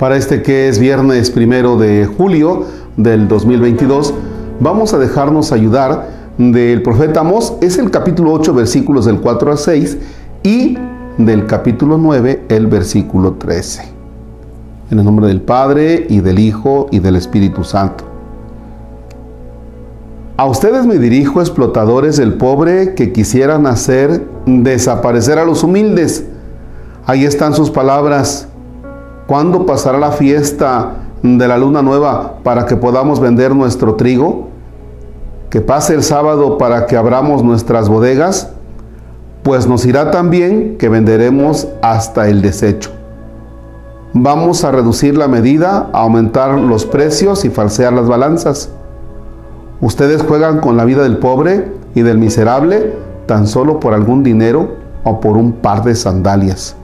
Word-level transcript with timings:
Para 0.00 0.16
este 0.16 0.42
que 0.42 0.68
es 0.68 0.78
viernes 0.78 1.30
primero 1.30 1.76
de 1.76 2.06
julio 2.06 2.64
del 2.96 3.28
2022, 3.28 4.14
vamos 4.58 4.94
a 4.94 4.98
dejarnos 4.98 5.52
ayudar 5.52 6.08
del 6.38 6.82
profeta 6.82 7.20
Amós. 7.20 7.52
Es 7.60 7.76
el 7.76 7.90
capítulo 7.90 8.32
8, 8.32 8.54
versículos 8.54 9.04
del 9.04 9.20
4 9.20 9.52
al 9.52 9.58
6 9.58 9.98
y 10.42 10.78
del 11.18 11.44
capítulo 11.44 11.98
9, 11.98 12.44
el 12.48 12.66
versículo 12.66 13.34
13. 13.34 13.82
En 14.90 14.98
el 14.98 15.04
nombre 15.04 15.26
del 15.26 15.42
Padre 15.42 16.06
y 16.08 16.20
del 16.20 16.38
Hijo 16.38 16.86
y 16.90 17.00
del 17.00 17.16
Espíritu 17.16 17.62
Santo. 17.62 18.09
A 20.40 20.46
ustedes 20.46 20.86
me 20.86 20.96
dirijo, 20.96 21.42
explotadores 21.42 22.16
del 22.16 22.32
pobre 22.32 22.94
que 22.94 23.12
quisieran 23.12 23.66
hacer 23.66 24.26
desaparecer 24.46 25.38
a 25.38 25.44
los 25.44 25.62
humildes. 25.62 26.24
Ahí 27.04 27.26
están 27.26 27.52
sus 27.52 27.70
palabras. 27.70 28.48
¿Cuándo 29.26 29.66
pasará 29.66 29.98
la 29.98 30.12
fiesta 30.12 30.92
de 31.22 31.46
la 31.46 31.58
luna 31.58 31.82
nueva 31.82 32.36
para 32.42 32.64
que 32.64 32.74
podamos 32.74 33.20
vender 33.20 33.54
nuestro 33.54 33.96
trigo? 33.96 34.48
Que 35.50 35.60
pase 35.60 35.92
el 35.92 36.02
sábado 36.02 36.56
para 36.56 36.86
que 36.86 36.96
abramos 36.96 37.44
nuestras 37.44 37.90
bodegas, 37.90 38.48
pues 39.42 39.66
nos 39.66 39.84
irá 39.84 40.10
tan 40.10 40.30
bien 40.30 40.78
que 40.78 40.88
venderemos 40.88 41.68
hasta 41.82 42.30
el 42.30 42.40
desecho. 42.40 42.90
Vamos 44.14 44.64
a 44.64 44.70
reducir 44.70 45.18
la 45.18 45.28
medida, 45.28 45.90
aumentar 45.92 46.58
los 46.58 46.86
precios 46.86 47.44
y 47.44 47.50
falsear 47.50 47.92
las 47.92 48.08
balanzas. 48.08 48.70
Ustedes 49.80 50.22
juegan 50.22 50.60
con 50.60 50.76
la 50.76 50.84
vida 50.84 51.02
del 51.02 51.18
pobre 51.18 51.72
y 51.94 52.02
del 52.02 52.18
miserable 52.18 52.92
tan 53.26 53.46
solo 53.46 53.80
por 53.80 53.94
algún 53.94 54.22
dinero 54.22 54.76
o 55.04 55.20
por 55.20 55.36
un 55.36 55.52
par 55.52 55.84
de 55.84 55.94
sandalias. 55.94 56.76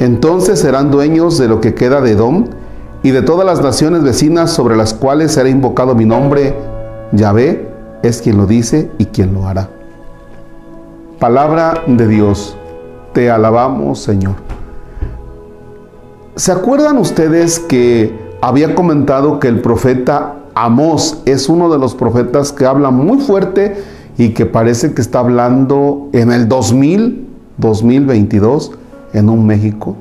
Entonces 0.00 0.60
serán 0.60 0.90
dueños 0.90 1.36
de 1.38 1.48
lo 1.48 1.60
que 1.60 1.74
queda 1.74 2.00
de 2.00 2.12
Edom 2.12 2.46
y 3.02 3.10
de 3.10 3.22
todas 3.22 3.44
las 3.44 3.60
naciones 3.60 4.02
vecinas 4.02 4.50
sobre 4.50 4.76
las 4.76 4.94
cuales 4.94 5.32
será 5.32 5.48
invocado 5.48 5.94
mi 5.94 6.06
nombre. 6.06 6.56
Yahvé 7.12 7.68
es 8.02 8.22
quien 8.22 8.38
lo 8.38 8.46
dice 8.46 8.90
y 8.98 9.06
quien 9.06 9.34
lo 9.34 9.46
hará. 9.46 9.68
Palabra 11.18 11.82
de 11.86 12.08
Dios, 12.08 12.56
te 13.12 13.30
alabamos 13.30 14.00
Señor. 14.00 14.36
¿Se 16.36 16.50
acuerdan 16.52 16.96
ustedes 16.96 17.58
que 17.58 18.21
había 18.42 18.74
comentado 18.74 19.40
que 19.40 19.48
el 19.48 19.62
profeta 19.62 20.34
Amós 20.54 21.22
es 21.24 21.48
uno 21.48 21.70
de 21.70 21.78
los 21.78 21.94
profetas 21.94 22.52
que 22.52 22.66
habla 22.66 22.90
muy 22.90 23.20
fuerte 23.20 23.82
y 24.18 24.30
que 24.30 24.44
parece 24.44 24.92
que 24.92 25.00
está 25.00 25.20
hablando 25.20 26.10
en 26.12 26.30
el 26.30 26.46
2000, 26.46 27.26
2022? 27.56 28.72
en 29.12 29.28
un 29.28 29.46
México? 29.46 29.96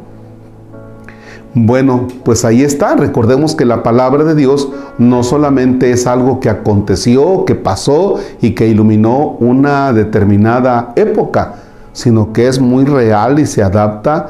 Bueno, 1.53 2.08
pues 2.23 2.45
ahí 2.45 2.64
está. 2.64 2.95
Recordemos 2.95 3.56
que 3.56 3.66
la 3.66 3.83
palabra 3.83 4.23
de 4.23 4.36
Dios 4.36 4.70
no 4.98 5.23
solamente 5.23 5.92
es 5.92 6.08
algo 6.08 6.39
que 6.39 6.50
aconteció, 6.50 7.44
que 7.45 7.55
pasó 7.55 8.16
y 8.42 8.52
que 8.52 8.67
iluminó 8.67 9.36
una 9.39 9.92
determinada 9.92 10.94
época, 10.95 11.55
sino 11.92 12.31
que 12.31 12.48
es 12.48 12.59
muy 12.59 12.86
real 12.86 13.38
y 13.39 13.45
se 13.45 13.61
adapta 13.61 14.30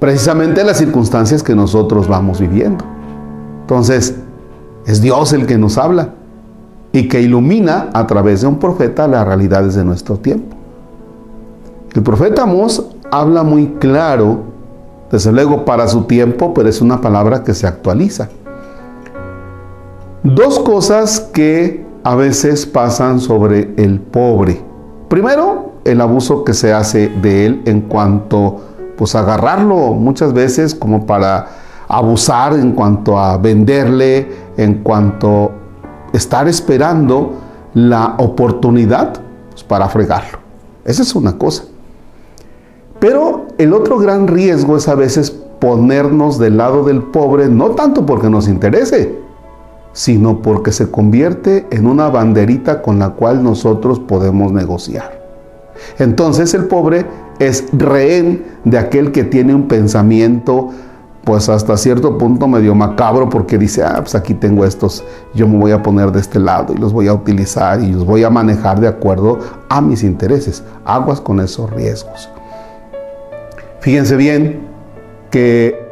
precisamente 0.00 0.62
a 0.62 0.64
las 0.64 0.78
circunstancias 0.78 1.44
que 1.44 1.54
nosotros 1.54 2.08
vamos 2.08 2.40
viviendo. 2.40 2.91
Entonces, 3.62 4.14
es 4.86 5.00
Dios 5.00 5.32
el 5.32 5.46
que 5.46 5.56
nos 5.56 5.78
habla 5.78 6.10
y 6.92 7.08
que 7.08 7.20
ilumina 7.22 7.88
a 7.94 8.06
través 8.06 8.42
de 8.42 8.48
un 8.48 8.58
profeta 8.58 9.08
las 9.08 9.26
realidades 9.26 9.74
de 9.74 9.84
nuestro 9.84 10.16
tiempo. 10.18 10.56
El 11.94 12.02
profeta 12.02 12.42
Amós 12.42 12.84
habla 13.10 13.42
muy 13.42 13.66
claro, 13.78 14.40
desde 15.10 15.32
luego 15.32 15.64
para 15.64 15.88
su 15.88 16.04
tiempo, 16.04 16.52
pero 16.54 16.68
es 16.68 16.80
una 16.80 17.00
palabra 17.00 17.42
que 17.42 17.54
se 17.54 17.66
actualiza. 17.66 18.28
Dos 20.22 20.58
cosas 20.58 21.20
que 21.20 21.84
a 22.04 22.14
veces 22.14 22.66
pasan 22.66 23.20
sobre 23.20 23.72
el 23.76 24.00
pobre. 24.00 24.60
Primero, 25.08 25.72
el 25.84 26.00
abuso 26.00 26.44
que 26.44 26.54
se 26.54 26.72
hace 26.72 27.08
de 27.08 27.46
él 27.46 27.62
en 27.66 27.82
cuanto 27.82 28.60
pues 28.96 29.14
agarrarlo 29.14 29.94
muchas 29.94 30.32
veces 30.32 30.74
como 30.74 31.06
para 31.06 31.61
abusar 31.92 32.54
en 32.54 32.72
cuanto 32.72 33.18
a 33.18 33.36
venderle, 33.36 34.26
en 34.56 34.82
cuanto 34.82 35.52
a 36.12 36.16
estar 36.16 36.48
esperando 36.48 37.34
la 37.74 38.14
oportunidad 38.18 39.20
pues, 39.50 39.62
para 39.62 39.88
fregarlo. 39.90 40.38
Esa 40.86 41.02
es 41.02 41.14
una 41.14 41.36
cosa. 41.36 41.64
Pero 42.98 43.46
el 43.58 43.74
otro 43.74 43.98
gran 43.98 44.26
riesgo 44.26 44.78
es 44.78 44.88
a 44.88 44.94
veces 44.94 45.30
ponernos 45.30 46.38
del 46.38 46.56
lado 46.56 46.82
del 46.82 47.02
pobre, 47.02 47.48
no 47.48 47.72
tanto 47.72 48.06
porque 48.06 48.30
nos 48.30 48.48
interese, 48.48 49.18
sino 49.92 50.40
porque 50.40 50.72
se 50.72 50.90
convierte 50.90 51.66
en 51.70 51.86
una 51.86 52.08
banderita 52.08 52.80
con 52.80 52.98
la 52.98 53.10
cual 53.10 53.44
nosotros 53.44 54.00
podemos 54.00 54.50
negociar. 54.50 55.20
Entonces 55.98 56.54
el 56.54 56.64
pobre 56.64 57.04
es 57.38 57.66
rehén 57.72 58.44
de 58.64 58.78
aquel 58.78 59.12
que 59.12 59.24
tiene 59.24 59.54
un 59.54 59.68
pensamiento 59.68 60.70
pues 61.24 61.48
hasta 61.48 61.76
cierto 61.76 62.18
punto 62.18 62.48
medio 62.48 62.74
macabro 62.74 63.28
porque 63.28 63.56
dice, 63.56 63.84
ah, 63.84 63.98
pues 64.00 64.14
aquí 64.14 64.34
tengo 64.34 64.64
estos, 64.64 65.04
yo 65.34 65.46
me 65.46 65.56
voy 65.56 65.70
a 65.70 65.82
poner 65.82 66.10
de 66.10 66.20
este 66.20 66.40
lado 66.40 66.72
y 66.74 66.78
los 66.78 66.92
voy 66.92 67.06
a 67.06 67.14
utilizar 67.14 67.80
y 67.80 67.92
los 67.92 68.04
voy 68.04 68.24
a 68.24 68.30
manejar 68.30 68.80
de 68.80 68.88
acuerdo 68.88 69.38
a 69.68 69.80
mis 69.80 70.02
intereses. 70.02 70.64
Aguas 70.84 71.20
con 71.20 71.38
esos 71.40 71.70
riesgos. 71.70 72.28
Fíjense 73.80 74.16
bien 74.16 74.68
que 75.30 75.88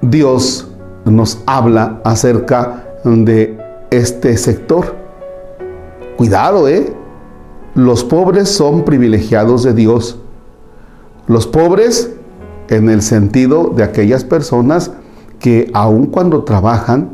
Dios 0.00 0.68
nos 1.04 1.42
habla 1.46 2.00
acerca 2.04 2.84
de 3.04 3.58
este 3.90 4.36
sector. 4.36 4.96
Cuidado, 6.16 6.68
¿eh? 6.68 6.94
Los 7.74 8.04
pobres 8.04 8.48
son 8.48 8.84
privilegiados 8.84 9.62
de 9.62 9.74
Dios. 9.74 10.18
Los 11.26 11.46
pobres 11.46 12.10
en 12.68 12.88
el 12.88 13.02
sentido 13.02 13.72
de 13.74 13.82
aquellas 13.82 14.24
personas 14.24 14.92
que 15.38 15.70
aun 15.74 16.06
cuando 16.06 16.44
trabajan 16.44 17.10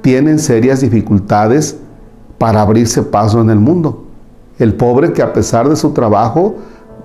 tienen 0.00 0.38
serias 0.38 0.80
dificultades 0.80 1.76
para 2.38 2.62
abrirse 2.62 3.02
paso 3.02 3.40
en 3.40 3.50
el 3.50 3.58
mundo. 3.58 4.04
El 4.58 4.74
pobre 4.74 5.12
que 5.12 5.22
a 5.22 5.32
pesar 5.32 5.68
de 5.68 5.76
su 5.76 5.90
trabajo 5.90 6.56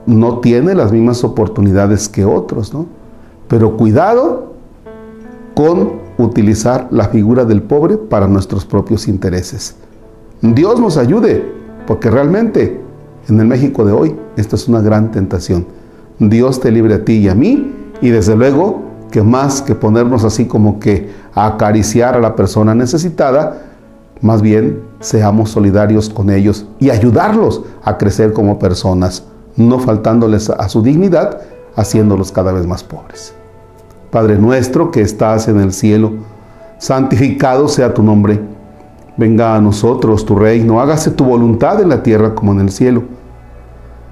no 0.05 0.39
tiene 0.39 0.73
las 0.73 0.91
mismas 0.91 1.23
oportunidades 1.23 2.09
que 2.09 2.25
otros, 2.25 2.73
¿no? 2.73 2.87
Pero 3.47 3.77
cuidado 3.77 4.53
con 5.53 5.93
utilizar 6.17 6.87
la 6.91 7.09
figura 7.09 7.45
del 7.45 7.61
pobre 7.61 7.97
para 7.97 8.27
nuestros 8.27 8.65
propios 8.65 9.07
intereses. 9.07 9.75
Dios 10.41 10.79
nos 10.79 10.97
ayude, 10.97 11.43
porque 11.85 12.09
realmente 12.09 12.79
en 13.27 13.39
el 13.39 13.47
México 13.47 13.85
de 13.85 13.91
hoy 13.91 14.15
esto 14.35 14.55
es 14.55 14.67
una 14.67 14.81
gran 14.81 15.11
tentación. 15.11 15.65
Dios 16.19 16.59
te 16.59 16.71
libre 16.71 16.95
a 16.95 17.05
ti 17.05 17.13
y 17.13 17.29
a 17.29 17.35
mí, 17.35 17.73
y 18.01 18.09
desde 18.09 18.35
luego 18.35 18.81
que 19.11 19.21
más 19.21 19.61
que 19.61 19.75
ponernos 19.75 20.23
así 20.23 20.45
como 20.45 20.79
que 20.79 21.09
a 21.33 21.47
acariciar 21.47 22.15
a 22.15 22.19
la 22.19 22.35
persona 22.35 22.75
necesitada, 22.75 23.61
más 24.21 24.41
bien 24.41 24.81
seamos 24.99 25.51
solidarios 25.51 26.09
con 26.09 26.29
ellos 26.29 26.65
y 26.79 26.89
ayudarlos 26.89 27.63
a 27.83 27.97
crecer 27.97 28.33
como 28.33 28.57
personas 28.57 29.23
no 29.55 29.79
faltándoles 29.79 30.49
a 30.49 30.69
su 30.69 30.81
dignidad, 30.81 31.41
haciéndolos 31.75 32.31
cada 32.31 32.51
vez 32.51 32.65
más 32.65 32.83
pobres. 32.83 33.33
Padre 34.11 34.37
nuestro 34.37 34.91
que 34.91 35.01
estás 35.01 35.47
en 35.47 35.59
el 35.59 35.73
cielo, 35.73 36.13
santificado 36.77 37.67
sea 37.67 37.93
tu 37.93 38.03
nombre. 38.03 38.39
Venga 39.17 39.55
a 39.55 39.61
nosotros 39.61 40.25
tu 40.25 40.35
reino, 40.35 40.79
hágase 40.79 41.11
tu 41.11 41.25
voluntad 41.25 41.81
en 41.81 41.89
la 41.89 42.03
tierra 42.03 42.35
como 42.35 42.51
en 42.51 42.61
el 42.61 42.69
cielo. 42.69 43.03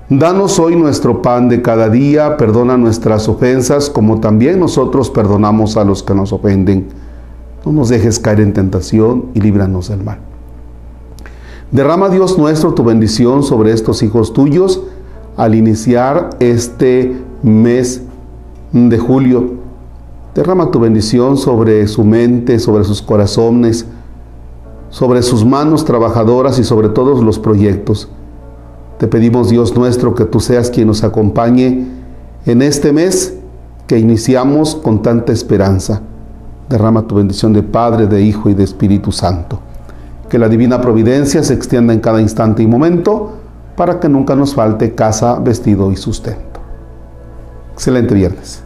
Danos 0.09 0.59
hoy 0.59 0.75
nuestro 0.75 1.23
pan 1.23 1.49
de 1.49 1.63
cada 1.63 1.89
día, 1.89 2.37
perdona 2.37 2.77
nuestras 2.77 3.27
ofensas 3.27 3.89
como 3.89 4.19
también 4.19 4.59
nosotros 4.59 5.09
perdonamos 5.09 5.77
a 5.77 5.83
los 5.83 6.03
que 6.03 6.13
nos 6.13 6.31
ofenden. 6.31 6.89
No 7.65 7.71
nos 7.71 7.89
dejes 7.89 8.19
caer 8.19 8.39
en 8.39 8.53
tentación 8.53 9.25
y 9.33 9.41
líbranos 9.41 9.89
del 9.89 10.03
mal. 10.03 10.19
Derrama 11.71 12.09
Dios 12.09 12.37
nuestro 12.37 12.75
tu 12.75 12.83
bendición 12.83 13.41
sobre 13.41 13.71
estos 13.71 14.03
hijos 14.03 14.31
tuyos 14.31 14.83
al 15.37 15.55
iniciar 15.55 16.29
este 16.39 17.17
mes 17.41 18.03
de 18.73 18.99
julio. 18.99 19.55
Derrama 20.35 20.69
tu 20.69 20.79
bendición 20.79 21.35
sobre 21.35 21.87
su 21.87 22.03
mente, 22.03 22.59
sobre 22.59 22.83
sus 22.83 23.01
corazones, 23.01 23.87
sobre 24.91 25.23
sus 25.23 25.43
manos 25.43 25.83
trabajadoras 25.83 26.59
y 26.59 26.63
sobre 26.63 26.89
todos 26.89 27.23
los 27.23 27.39
proyectos. 27.39 28.07
Te 28.97 29.07
pedimos, 29.07 29.49
Dios 29.49 29.75
nuestro, 29.75 30.15
que 30.15 30.25
tú 30.25 30.39
seas 30.39 30.69
quien 30.69 30.87
nos 30.87 31.03
acompañe 31.03 31.85
en 32.45 32.61
este 32.61 32.93
mes 32.93 33.33
que 33.87 33.99
iniciamos 33.99 34.75
con 34.75 35.01
tanta 35.01 35.33
esperanza. 35.33 36.01
Derrama 36.69 37.05
tu 37.05 37.15
bendición 37.15 37.53
de 37.53 37.61
Padre, 37.61 38.07
de 38.07 38.21
Hijo 38.21 38.49
y 38.49 38.53
de 38.53 38.63
Espíritu 38.63 39.11
Santo. 39.11 39.59
Que 40.29 40.39
la 40.39 40.49
divina 40.49 40.81
providencia 40.81 41.43
se 41.43 41.53
extienda 41.53 41.93
en 41.93 41.99
cada 41.99 42.21
instante 42.21 42.63
y 42.63 42.67
momento 42.67 43.33
para 43.75 43.99
que 43.99 44.09
nunca 44.09 44.35
nos 44.35 44.55
falte 44.55 44.95
casa, 44.95 45.39
vestido 45.39 45.91
y 45.91 45.97
sustento. 45.97 46.61
Excelente 47.73 48.15
viernes. 48.15 48.63